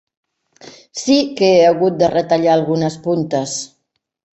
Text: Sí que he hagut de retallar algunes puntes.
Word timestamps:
Sí 1.01 1.19
que 1.41 1.51
he 1.59 1.61
hagut 1.67 2.03
de 2.03 2.11
retallar 2.17 2.59
algunes 2.59 3.01
puntes. 3.09 3.59